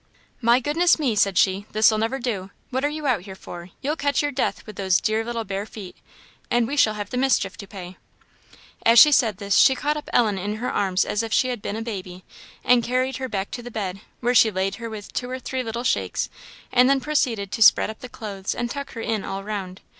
[0.41, 2.49] "My goodness me!" said she, "this'll never do.
[2.71, 3.69] What are you out here for?
[3.83, 5.95] you'll catch your death with those dear little bare feet,
[6.49, 7.97] and we shall have the mischief to pay!"
[8.83, 11.61] As she said this, she caught up Ellen in her arms as if she had
[11.61, 12.23] been a baby,
[12.63, 15.61] and carried her back to the bed, where she laid her with two or three
[15.61, 16.29] little shakes,
[16.71, 19.81] and then proceeded to spread up the clothes and tuck her in all round.